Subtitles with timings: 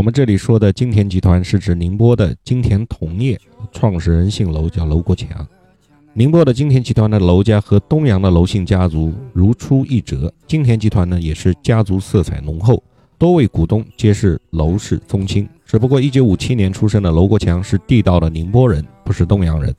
[0.00, 3.38] 我们这里说的金田集团是指宁波的金田铜业，
[3.70, 5.46] 创始人姓楼，叫楼国强。
[6.14, 12.82] 宁波的金田集团的楼家和东阳的楼姓家族如出一辙，金田集团呢也是家族色彩浓厚，
[13.18, 15.46] 多位股东皆是楼氏宗亲。
[15.66, 19.76] 只不过1957年出生的楼国强是地道的宁波人，不是东阳人。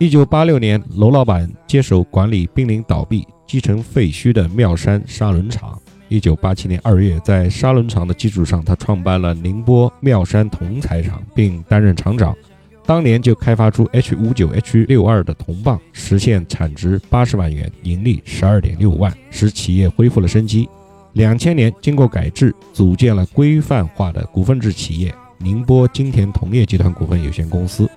[0.00, 5.80] 1986年，楼老板接手管理濒临倒闭、积成废墟的妙山砂轮厂。
[6.10, 12.36] 一九八七年二月，在砂轮厂的基础上，他创办了宁波妙山铜材厂，并担任厂长。
[12.84, 20.68] 当年就开发出 H 五九 H 六二的铜棒，实现产值八十万元，盈利十二点六万，使企业恢复了生机。
[21.12, 27.88] 两千年，经过改制，组建了规范化的股份制企业——宁波金田铜业集团股份有限公司。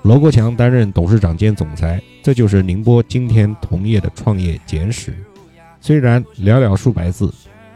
[0.00, 5.12] 罗国强担任董事长兼总裁，这就是宁波金田铜业的创业简史。
[5.82, 7.30] 虽然寥寥数百字。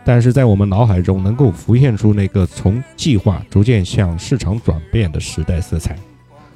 [0.05, 5.97] 但是在我们脑海中能够浮现出那个从计划逐渐向市场转变的时代色彩，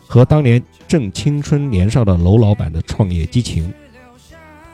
[0.06, 3.72] 和当年正青春年少的楼老板的创业激情。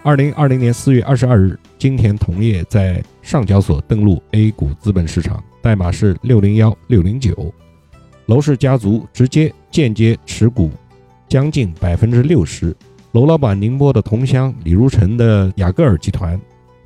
[0.03, 7.55] 二零二零年四月二十二日，金田铜业在上交所登陆 A 股资本市场，代码是六零幺六零九。
[8.27, 10.71] 楼氏家族直接、间接持股
[11.29, 12.75] 将近百分之六十。
[13.13, 16.41] 楼老板宁波的同乡李如成的雅戈尔集团。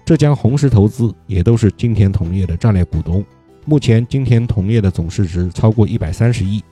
[0.06, 3.24] 浙江红石投资也都是金田铜业的战略股东。
[3.64, 6.62] 目前，金田铜业的总市值超过一百三十亿。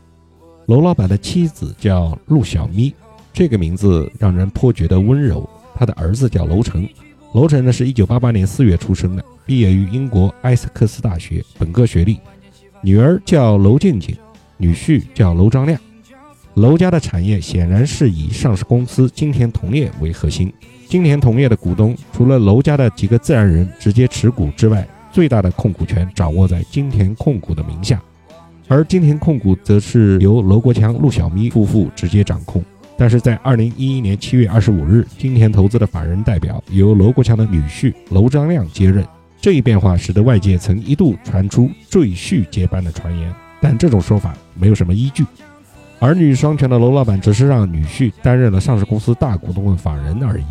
[0.66, 2.94] 楼老板的妻子叫陆小咪，
[3.32, 5.50] 这个名字让人颇觉得温柔。
[5.74, 6.88] 他的儿子叫楼成，
[7.32, 12.20] 楼成呢是一九八八年四月出生的，毕业于英国埃塞克斯大学，本科学历。
[12.82, 14.16] 女儿叫楼静静，
[14.58, 15.76] 女婿叫楼张亮。
[16.54, 20.52] 楼家的产业显然是以上市公司金田铜业为核心。
[20.88, 28.00] 金田铜业的股东除了楼家的几个自然人直接持股之外，最大的控股权掌握在金田控股的名下，
[28.68, 32.64] 而金田控股则是由楼国强、陆小咪夫妇直接掌控。
[32.96, 39.04] 但是在二零一一年七月二十五日，金田投资的法人代表由楼国强的女婿楼张亮接任，
[39.40, 45.24] 这一变化使得外界曾一度传出赘婿接班的传言，但这种说法没有什么依据。
[46.04, 50.44] 儿女双全的楼老板只是让女婿担任了上市公司大股东的法人而已。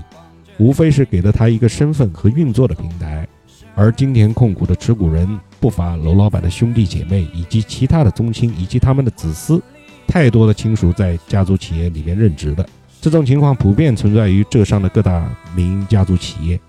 [0.58, 3.28] 无非是给了他一个身份和运作的平台，
[3.76, 9.62] 而金田控股的持股人不乏楼老板的兄弟姐妹以及其他的宗亲以及他们的子嗣，
[10.08, 12.68] 太多的亲属在家族企业里面任职的。
[13.00, 16.60] 这种情况普遍存在于浙商的各大民营家族企业，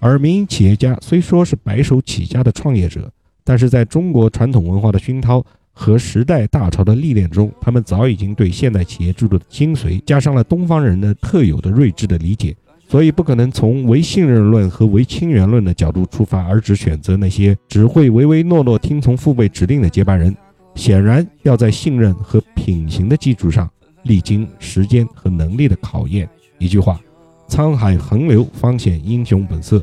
[0.00, 3.08] 而民营企业家虽说是白手起家的创业者，
[3.44, 12.54] 但是在中国传统文化的熏陶和时代大潮的历练中，他们早已经对现代企业制度的精髓加上了东方人的特有的睿智的理解。
[12.88, 20.36] 所以不可能从唯信任论和唯亲缘论的角度出发，而只选择那些只会唯唯诺诺、听从父辈指令的接班人。
[20.74, 23.70] 显然，要在信任和品行的基础上，
[24.02, 26.28] 历经时间和能力的考验。
[26.58, 27.00] 一句话：
[27.48, 29.82] 沧海横流方显英雄本色，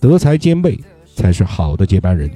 [0.00, 0.80] 德才兼备
[1.14, 2.28] 才是好的接班人。